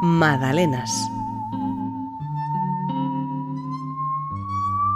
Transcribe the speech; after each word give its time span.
Madalenas. 0.00 1.10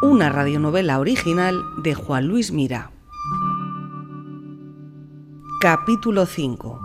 Una 0.01 0.29
radionovela 0.29 1.01
original 1.01 1.61
de 1.83 1.95
Juan 1.95 2.29
Luis 2.29 2.53
Mira. 2.53 2.93
Capítulo 5.61 6.25
5. 6.25 6.81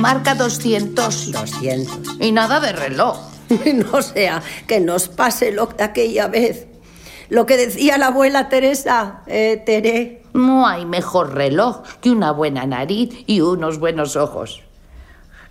Marca 0.00 0.34
200. 0.34 1.30
200. 1.30 2.20
Y 2.20 2.32
nada 2.32 2.58
de 2.58 2.72
reloj. 2.72 3.35
No 3.74 4.02
sea 4.02 4.42
que 4.66 4.80
nos 4.80 5.08
pase 5.08 5.52
lo 5.52 5.66
de 5.66 5.84
aquella 5.84 6.28
vez. 6.28 6.66
Lo 7.28 7.46
que 7.46 7.56
decía 7.56 7.98
la 7.98 8.08
abuela 8.08 8.48
Teresa, 8.48 9.22
eh, 9.26 9.62
Teré. 9.64 10.22
No 10.32 10.66
hay 10.66 10.84
mejor 10.84 11.34
reloj 11.34 11.82
que 12.00 12.10
una 12.10 12.30
buena 12.30 12.66
nariz 12.66 13.24
y 13.26 13.40
unos 13.40 13.78
buenos 13.78 14.16
ojos. 14.16 14.62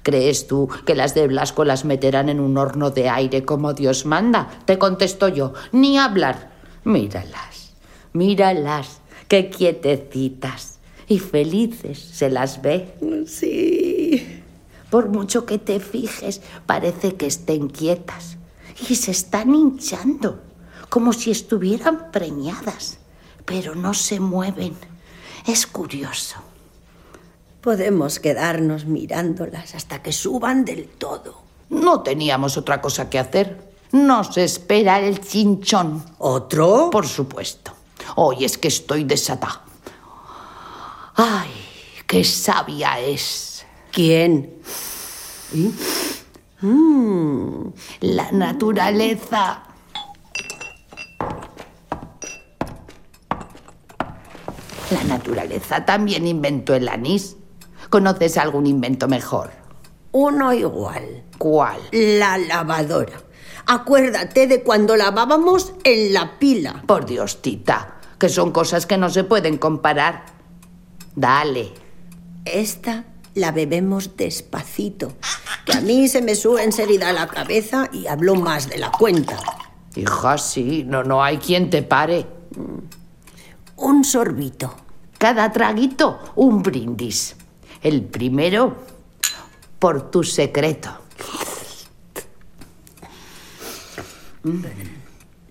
¿Crees 0.04 0.48
tú 0.48 0.70
que 0.86 0.94
las 0.94 1.16
de 1.16 1.28
Blasco 1.28 1.66
las 1.66 1.84
meterán 1.84 2.30
en 2.30 2.40
un 2.40 2.58
horno 2.58 2.92
de 2.92 3.10
aire 3.10 3.44
como 3.44 3.74
Dios 3.74 4.06
manda? 4.06 4.50
Te 4.66 4.78
contesto 4.78 5.28
yo, 5.28 5.54
ni 5.72 5.98
hablar. 5.98 6.52
Míralas, 6.84 7.74
míralas, 8.14 9.02
qué 9.28 9.50
quietecitas 9.50 10.78
y 11.08 11.18
felices 11.18 11.98
se 11.98 12.30
las 12.30 12.62
ve. 12.62 12.94
Sí. 13.26 13.95
Por 14.96 15.10
mucho 15.10 15.46
que 15.46 15.58
te 15.58 15.82
fijes, 15.82 16.40
parece 16.66 17.16
que 17.16 17.28
estén 17.28 17.68
quietas 17.68 18.38
y 18.88 18.96
se 18.96 19.12
están 19.12 19.54
hinchando, 19.54 20.42
como 20.88 21.12
si 21.12 21.32
estuvieran 21.32 22.14
preñadas, 22.14 23.00
pero 23.44 23.76
no 23.76 23.94
se 23.94 24.22
mueven. 24.22 24.74
Es 25.46 25.68
curioso. 25.68 26.38
Podemos 27.60 28.20
quedarnos 28.22 28.86
mirándolas 28.86 29.76
hasta 29.76 30.02
que 30.02 30.14
suban 30.14 30.64
del 30.64 30.88
todo. 30.88 31.42
No 31.72 32.00
teníamos 32.00 32.56
otra 32.56 32.80
cosa 32.80 33.10
que 33.10 33.20
hacer. 33.20 33.70
Nos 33.92 34.38
espera 34.38 35.02
el 35.02 35.20
chinchón. 35.20 36.06
¿Otro? 36.20 36.90
Por 36.90 37.06
supuesto. 37.06 37.74
Hoy 38.16 38.46
es 38.46 38.58
que 38.58 38.70
estoy 38.70 39.04
desatada. 39.04 39.62
¡Ay, 41.16 41.52
qué 42.08 42.24
sabia 42.24 42.98
es! 43.02 43.55
¿Quién? 43.96 44.60
La 48.02 48.32
naturaleza. 48.34 49.64
La 54.92 55.04
naturaleza 55.06 55.86
también 55.86 56.28
inventó 56.28 56.76
el 56.76 56.90
anís. 56.90 57.38
¿Conoces 57.90 58.38
algún 58.38 58.68
invento 58.68 59.08
mejor? 59.08 59.52
Uno 60.12 60.52
igual. 60.52 61.24
¿Cuál? 61.38 61.80
La 61.94 62.38
lavadora. 62.38 63.22
Acuérdate 63.66 64.48
de 64.48 64.62
cuando 64.62 64.98
lavábamos 64.98 65.72
en 65.86 66.14
la 66.14 66.38
pila. 66.38 66.84
Por 66.86 67.06
Dios, 67.06 67.42
tita, 67.42 68.02
que 68.20 68.28
son 68.28 68.52
cosas 68.52 68.86
que 68.86 68.98
no 68.98 69.10
se 69.10 69.24
pueden 69.24 69.58
comparar. 69.58 70.26
Dale. 71.16 71.72
Esta 72.44 73.06
la 73.36 73.52
bebemos 73.52 74.18
despacito, 74.18 75.14
que 75.66 75.74
a 75.74 75.82
mí 75.82 76.08
se 76.08 76.22
me 76.22 76.36
sube 76.36 76.64
enseguida 76.64 77.14
la 77.14 77.28
cabeza 77.28 77.90
y 77.92 78.08
hablo 78.08 78.36
más 78.36 78.70
de 78.70 78.78
la 78.78 78.92
cuenta. 78.92 79.38
Hija, 79.96 80.38
sí, 80.38 80.84
no, 80.86 81.04
no 81.04 81.24
hay 81.24 81.38
quien 81.38 81.70
te 81.70 81.84
pare. 81.84 82.26
Un 83.78 84.04
sorbito. 84.04 84.76
Cada 85.18 85.52
traguito, 85.52 86.20
un 86.36 86.64
brindis. 86.64 87.36
El 87.82 88.04
primero, 88.04 88.76
por 89.80 90.10
tu 90.10 90.24
secreto. 90.24 90.98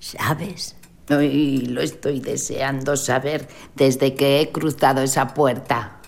¿Sabes? 0.01 0.77
Y 1.09 1.67
lo 1.67 1.83
estoy 1.83 2.21
deseando 2.21 2.97
saber 2.97 3.49
desde 3.75 4.15
que 4.15 4.41
he 4.41 4.53
cruzado 4.53 5.03
esa 5.03 5.35
puerta. 5.35 6.01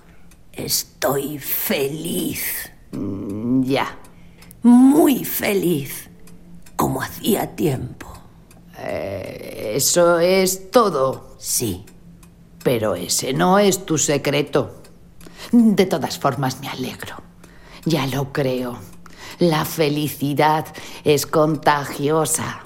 Estoy 0.57 1.39
feliz, 1.39 2.71
Mm, 2.93 3.63
Ya. 3.65 3.99
muy 4.63 5.25
feliz, 5.25 6.09
como 6.77 7.03
hacía 7.03 7.55
tiempo. 7.55 8.07
Eh, 8.79 9.73
Eso 9.77 10.19
es 10.19 10.71
todo. 10.71 11.37
Sí, 11.39 11.85
Pero 12.65 12.95
ese 12.97 13.33
no 13.33 13.59
es 13.61 13.85
tu 13.87 13.97
secreto. 13.99 14.83
De 15.53 15.87
todas 15.87 16.19
formas, 16.19 16.59
me 16.61 16.69
alegro. 16.69 17.15
Ya 17.85 18.07
lo 18.09 18.33
creo. 18.33 18.79
La 19.39 19.65
felicidad 19.65 20.65
es 21.05 21.27
contagiosa. 21.27 22.63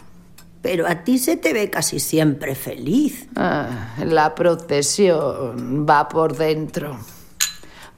pero 0.62 0.86
a 0.86 1.04
ti 1.04 1.18
se 1.18 1.36
te 1.38 1.52
ve 1.54 1.70
casi 1.70 1.98
siempre 2.00 2.54
feliz. 2.54 3.26
Ah, 3.34 3.94
la 4.04 4.34
procesión 4.34 5.86
va 5.88 6.06
por 6.08 6.36
dentro. 6.36 6.98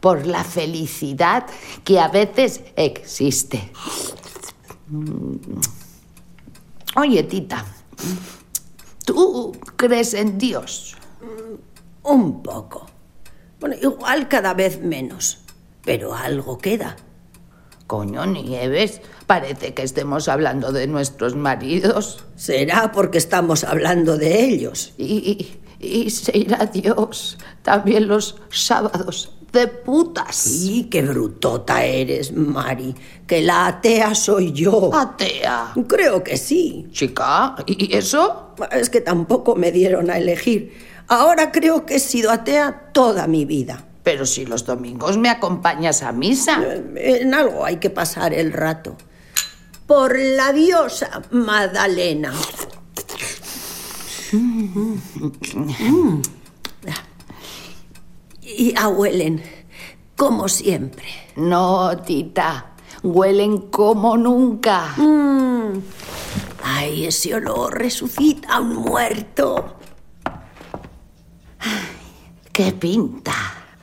Por 0.02 0.26
la 0.26 0.42
felicidad 0.42 1.46
que 1.84 2.00
a 2.00 2.08
veces 2.08 2.60
existe. 2.74 3.70
Oye, 6.96 7.22
tita, 7.22 7.64
¿tú 9.04 9.52
crees 9.76 10.14
en 10.14 10.38
Dios? 10.38 10.96
Un 12.02 12.42
poco. 12.42 12.88
Bueno, 13.60 13.76
igual 13.80 14.26
cada 14.26 14.54
vez 14.54 14.82
menos, 14.82 15.38
pero 15.84 16.14
algo 16.14 16.58
queda. 16.58 16.96
Coño, 17.86 18.26
Nieves, 18.26 19.02
parece 19.28 19.72
que 19.72 19.82
estemos 19.82 20.26
hablando 20.26 20.72
de 20.72 20.88
nuestros 20.88 21.36
maridos. 21.36 22.24
Será 22.34 22.90
porque 22.90 23.18
estamos 23.18 23.62
hablando 23.62 24.18
de 24.18 24.46
ellos. 24.46 24.94
Y, 24.98 25.60
y 25.78 26.10
se 26.10 26.36
irá 26.36 26.66
Dios 26.66 27.38
también 27.62 28.08
los 28.08 28.34
sábados 28.50 29.30
de 29.52 29.68
putas. 29.68 30.34
Sí, 30.34 30.88
qué 30.90 31.02
brutota 31.02 31.84
eres, 31.84 32.32
Mari. 32.32 32.94
Que 33.26 33.42
la 33.42 33.66
atea 33.66 34.14
soy 34.14 34.52
yo. 34.52 34.94
Atea. 34.94 35.74
Creo 35.86 36.24
que 36.24 36.36
sí. 36.36 36.88
Chica, 36.90 37.56
¿y 37.66 37.94
eso? 37.94 38.54
Es 38.72 38.90
que 38.90 39.00
tampoco 39.00 39.54
me 39.54 39.70
dieron 39.70 40.10
a 40.10 40.18
elegir. 40.18 40.72
Ahora 41.08 41.52
creo 41.52 41.84
que 41.84 41.96
he 41.96 42.00
sido 42.00 42.30
atea 42.30 42.90
toda 42.92 43.26
mi 43.26 43.44
vida. 43.44 43.84
Pero 44.02 44.26
si 44.26 44.46
los 44.46 44.64
domingos 44.64 45.18
me 45.18 45.28
acompañas 45.28 46.02
a 46.02 46.12
misa. 46.12 46.60
En 46.96 47.34
algo 47.34 47.64
hay 47.64 47.76
que 47.76 47.90
pasar 47.90 48.34
el 48.34 48.52
rato. 48.52 48.96
Por 49.86 50.18
la 50.18 50.52
diosa 50.52 51.22
Magdalena. 51.30 52.32
Y 58.62 58.74
abuelen, 58.76 59.42
como 60.16 60.48
siempre. 60.48 61.08
No, 61.34 61.98
tita, 61.98 62.74
huelen 63.02 63.58
como 63.72 64.16
nunca. 64.16 64.94
Ay, 66.62 67.06
ese 67.06 67.34
olor 67.34 67.76
resucita 67.76 68.54
a 68.54 68.60
un 68.60 68.76
muerto. 68.76 69.78
¡Qué 72.52 72.70
pinta! 72.70 73.34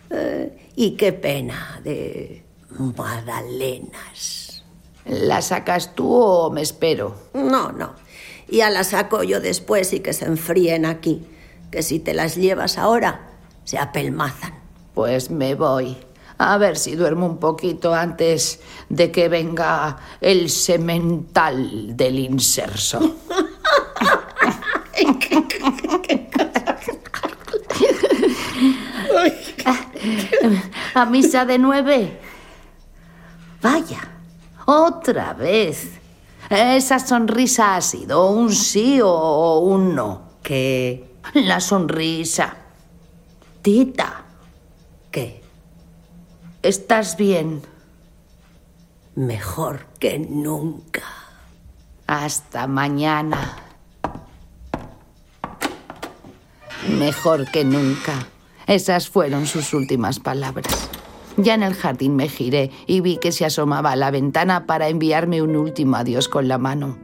Eh, 0.09 0.69
y 0.77 0.91
qué 0.91 1.11
pena 1.11 1.81
de 1.83 2.45
magdalenas. 2.69 4.63
¿La 5.07 5.41
sacas 5.41 5.93
tú 5.93 6.09
o 6.09 6.51
me 6.51 6.61
espero? 6.61 7.15
No, 7.33 7.73
no. 7.73 7.95
Ya 8.47 8.69
las 8.69 8.91
saco 8.91 9.23
yo 9.23 9.41
después 9.41 9.91
y 9.91 9.99
que 9.99 10.13
se 10.13 10.23
enfríen 10.23 10.85
aquí. 10.85 11.27
Que 11.69 11.83
si 11.83 11.99
te 11.99 12.13
las 12.13 12.37
llevas 12.37 12.77
ahora, 12.77 13.27
se 13.65 13.77
apelmazan. 13.77 14.58
Pues 14.99 15.31
me 15.31 15.55
voy. 15.55 15.95
A 16.39 16.57
ver 16.57 16.75
si 16.75 16.93
duermo 16.93 17.25
un 17.25 17.37
poquito 17.37 17.93
antes 17.93 18.59
de 18.89 19.09
que 19.13 19.29
venga 19.29 19.95
el 20.19 20.49
semental 20.49 21.95
del 21.95 22.19
inserso. 22.19 23.15
¿A 30.93 31.05
misa 31.05 31.45
de 31.45 31.57
nueve? 31.57 32.19
Vaya, 33.61 34.01
otra 34.65 35.33
vez. 35.33 35.91
Esa 36.49 36.99
sonrisa 36.99 37.77
ha 37.77 37.81
sido 37.81 38.31
un 38.31 38.53
sí 38.53 38.99
o 39.01 39.59
un 39.59 39.95
no. 39.95 40.23
¿Qué? 40.43 41.13
La 41.35 41.61
sonrisa. 41.61 42.53
Tita, 43.61 44.25
¿Qué? 45.11 45.41
¿estás 46.61 47.17
bien? 47.17 47.61
Mejor 49.15 49.85
que 49.99 50.19
nunca. 50.19 51.03
Hasta 52.07 52.67
mañana. 52.67 53.55
Mejor 56.89 57.49
que 57.51 57.63
nunca. 57.63 58.27
Esas 58.67 59.09
fueron 59.09 59.45
sus 59.45 59.73
últimas 59.73 60.19
palabras. 60.19 60.89
Ya 61.37 61.53
en 61.53 61.63
el 61.63 61.73
jardín 61.73 62.15
me 62.15 62.27
giré 62.27 62.71
y 62.87 63.01
vi 63.01 63.17
que 63.17 63.31
se 63.31 63.45
asomaba 63.45 63.91
a 63.91 63.95
la 63.95 64.11
ventana 64.11 64.65
para 64.65 64.89
enviarme 64.89 65.41
un 65.41 65.55
último 65.55 65.95
adiós 65.95 66.27
con 66.27 66.47
la 66.47 66.57
mano. 66.57 66.97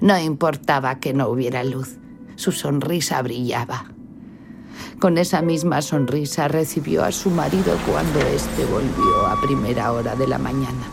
No 0.00 0.18
importaba 0.18 1.00
que 1.00 1.12
no 1.12 1.28
hubiera 1.28 1.64
luz. 1.64 1.96
Su 2.36 2.52
sonrisa 2.52 3.20
brillaba. 3.22 3.92
Con 5.00 5.18
esa 5.18 5.40
misma 5.42 5.80
sonrisa 5.82 6.46
recibió 6.48 7.04
a 7.04 7.10
su 7.10 7.30
marido 7.30 7.74
cuando 7.90 8.20
éste 8.20 8.64
volvió 8.66 9.26
a 9.26 9.40
primera 9.40 9.92
hora 9.92 10.14
de 10.14 10.28
la 10.28 10.38
mañana. 10.38 10.84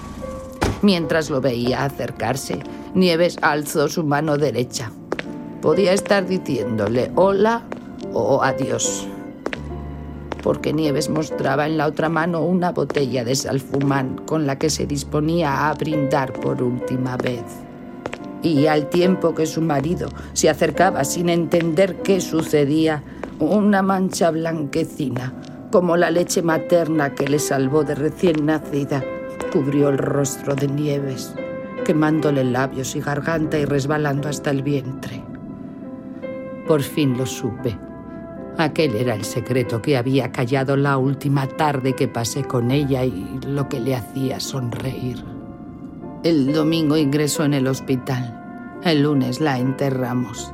Mientras 0.82 1.30
lo 1.30 1.42
veía 1.42 1.84
acercarse, 1.84 2.60
Nieves 2.94 3.38
alzó 3.42 3.90
su 3.90 4.04
mano 4.04 4.38
derecha. 4.38 4.92
Podía 5.62 5.92
estar 5.92 6.26
diciéndole 6.26 7.12
hola 7.16 7.64
o 8.14 8.42
adiós 8.42 9.08
porque 10.48 10.72
Nieves 10.72 11.10
mostraba 11.10 11.66
en 11.66 11.78
la 11.78 11.88
otra 11.88 12.08
mano 12.08 12.42
una 12.42 12.72
botella 12.72 13.26
de 13.26 13.36
salfumán 13.36 14.16
con 14.26 14.48
la 14.48 14.58
que 14.58 14.70
se 14.70 14.86
disponía 14.86 15.68
a 15.68 15.74
brindar 15.74 16.32
por 16.32 16.64
última 16.64 17.18
vez. 17.18 17.44
Y 18.44 18.68
al 18.68 18.88
tiempo 18.88 19.36
que 19.36 19.46
su 19.46 19.62
marido 19.62 20.08
se 20.32 20.50
acercaba 20.50 21.04
sin 21.04 21.28
entender 21.28 22.02
qué 22.02 22.22
sucedía, 22.22 23.04
una 23.40 23.82
mancha 23.82 24.32
blanquecina, 24.32 25.34
como 25.72 25.98
la 25.98 26.12
leche 26.12 26.42
materna 26.42 27.14
que 27.14 27.28
le 27.28 27.40
salvó 27.40 27.84
de 27.84 27.96
recién 27.96 28.46
nacida, 28.46 29.04
cubrió 29.52 29.90
el 29.90 29.98
rostro 29.98 30.56
de 30.56 30.68
Nieves, 30.68 31.34
quemándole 31.86 32.44
labios 32.44 32.96
y 32.96 33.02
garganta 33.02 33.58
y 33.58 33.66
resbalando 33.66 34.30
hasta 34.30 34.52
el 34.52 34.64
vientre. 34.64 35.24
Por 36.68 36.82
fin 36.82 37.18
lo 37.18 37.26
supe 37.26 37.78
Aquel 38.58 38.96
era 38.96 39.14
el 39.14 39.24
secreto 39.24 39.84
que 39.84 39.98
había 39.98 40.32
callado 40.32 40.76
la 40.76 40.98
última 40.98 41.48
tarde 41.48 41.94
que 41.94 42.08
pasé 42.08 42.44
con 42.44 42.72
ella 42.72 43.06
y 43.06 43.40
lo 43.46 43.70
que 43.70 43.80
le 43.80 43.96
hacía 43.96 44.40
sonreír. 44.40 45.24
El 46.24 46.52
domingo 46.54 46.98
ingresó 46.98 47.44
en 47.44 47.54
el 47.54 47.68
hospital. 47.68 48.80
El 48.84 49.04
lunes 49.04 49.42
la 49.42 49.60
enterramos. 49.60 50.52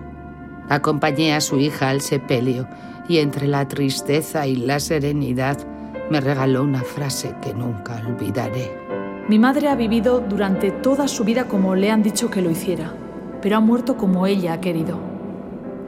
Acompañé 0.69 1.33
a 1.33 1.41
su 1.41 1.59
hija 1.59 1.89
al 1.89 2.01
sepelio 2.01 2.67
y 3.07 3.17
entre 3.17 3.47
la 3.47 3.67
tristeza 3.67 4.47
y 4.47 4.55
la 4.55 4.79
serenidad 4.79 5.57
me 6.09 6.21
regaló 6.21 6.63
una 6.63 6.81
frase 6.81 7.35
que 7.41 7.53
nunca 7.53 8.01
olvidaré. 8.07 8.71
Mi 9.27 9.39
madre 9.39 9.69
ha 9.69 9.75
vivido 9.75 10.19
durante 10.19 10.71
toda 10.71 11.07
su 11.07 11.23
vida 11.23 11.45
como 11.45 11.75
le 11.75 11.91
han 11.91 12.03
dicho 12.03 12.29
que 12.29 12.41
lo 12.41 12.49
hiciera, 12.49 12.93
pero 13.41 13.57
ha 13.57 13.59
muerto 13.59 13.97
como 13.97 14.27
ella 14.27 14.53
ha 14.53 14.61
querido 14.61 15.13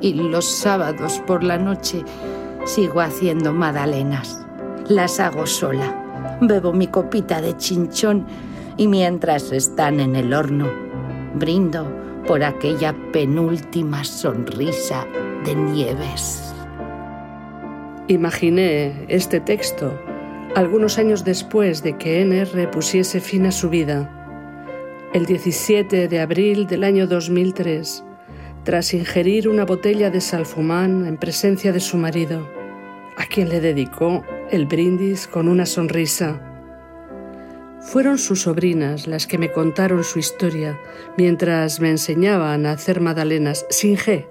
y 0.01 0.13
los 0.13 0.45
sábados 0.45 1.21
por 1.25 1.43
la 1.43 1.57
noche 1.57 2.03
sigo 2.65 3.01
haciendo 3.01 3.53
magdalenas. 3.53 4.45
Las 4.87 5.19
hago 5.19 5.47
sola. 5.47 6.37
Bebo 6.41 6.73
mi 6.73 6.87
copita 6.87 7.41
de 7.41 7.55
chinchón 7.57 8.25
y 8.77 8.87
mientras 8.87 9.51
están 9.51 9.99
en 9.99 10.15
el 10.15 10.33
horno, 10.33 10.67
brindo 11.35 12.04
por 12.27 12.43
aquella 12.43 12.95
penúltima 13.11 14.03
sonrisa 14.03 15.05
de 15.45 15.55
nieves. 15.55 16.53
Imaginé 18.07 19.05
este 19.07 19.39
texto 19.39 19.99
algunos 20.55 20.97
años 20.97 21.23
después 21.23 21.83
de 21.83 21.97
que 21.97 22.21
NR 22.21 22.69
pusiese 22.71 23.19
fin 23.19 23.45
a 23.45 23.51
su 23.51 23.69
vida, 23.69 24.09
el 25.13 25.25
17 25.25 26.07
de 26.07 26.19
abril 26.19 26.67
del 26.67 26.83
año 26.83 27.07
2003 27.07 28.05
tras 28.65 28.95
ingerir 28.95 29.47
una 29.47 29.63
botella 29.63 30.09
de 30.09 30.19
salfumán 30.19 31.05
en 31.05 31.17
presencia 31.17 31.71
de 31.71 31.79
su 31.79 31.97
marido, 31.97 32.49
a 33.15 33.25
quien 33.27 33.47
le 33.47 33.61
dedicó 33.61 34.23
el 34.49 34.65
brindis 34.65 35.27
con 35.27 35.47
una 35.47 35.67
sonrisa. 35.67 36.54
Fueron 37.85 38.17
sus 38.17 38.41
sobrinas 38.41 39.07
las 39.07 39.27
que 39.27 39.37
me 39.37 39.51
contaron 39.51 40.03
su 40.03 40.19
historia 40.19 40.81
mientras 41.17 41.79
me 41.79 41.91
enseñaban 41.91 42.65
a 42.65 42.71
hacer 42.71 42.99
magdalenas 42.99 43.65
sin 43.69 43.95
G, 43.95 44.25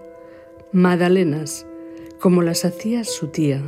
magdalenas, 0.73 1.65
como 2.19 2.43
las 2.43 2.65
hacía 2.65 3.05
su 3.05 3.29
tía. 3.29 3.63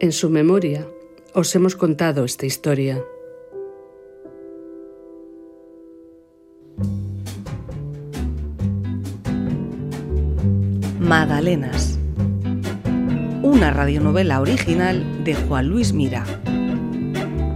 En 0.00 0.12
su 0.12 0.28
memoria 0.28 0.86
os 1.34 1.54
hemos 1.54 1.76
contado 1.76 2.24
esta 2.24 2.46
historia. 2.46 3.02
Madalenas. 10.98 11.98
Una 13.42 13.70
radionovela 13.70 14.40
original 14.40 15.22
de 15.22 15.34
Juan 15.34 15.68
Luis 15.68 15.92
Mira. 15.92 16.24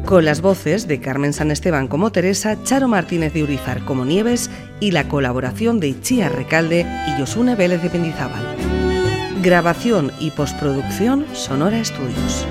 Con 0.08 0.24
las 0.24 0.40
voces 0.40 0.88
de 0.88 1.00
Carmen 1.00 1.34
San 1.34 1.50
Esteban 1.50 1.86
como 1.86 2.10
Teresa, 2.10 2.56
Charo 2.62 2.88
Martínez 2.88 3.34
de 3.34 3.42
Urizar 3.42 3.84
como 3.84 4.06
Nieves 4.06 4.48
y 4.80 4.92
la 4.92 5.06
colaboración 5.06 5.80
de 5.80 5.88
Ichía 5.88 6.30
Recalde 6.30 6.86
y 7.08 7.20
Josune 7.20 7.56
Vélez 7.56 7.82
de 7.82 7.90
Pendizábal. 7.90 8.42
Grabación 9.42 10.10
y 10.18 10.30
postproducción 10.30 11.26
Sonora 11.34 11.78
Estudios. 11.78 12.46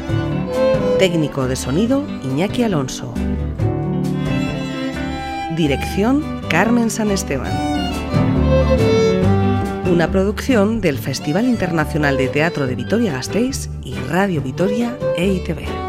Técnico 0.99 1.47
de 1.47 1.55
sonido 1.55 2.05
Iñaki 2.25 2.61
Alonso. 2.61 3.11
Dirección 5.55 6.41
Carmen 6.51 6.91
San 6.91 7.09
Esteban 7.09 7.75
una 9.91 10.11
producción 10.11 10.79
del 10.79 10.99
Festival 10.99 11.47
Internacional 11.47 12.17
de 12.17 12.27
Teatro 12.27 12.67
de 12.67 12.75
Vitoria-Gasteiz 12.75 13.67
y 13.83 13.95
Radio 13.95 14.43
Vitoria 14.43 14.95
EITV. 15.17 15.86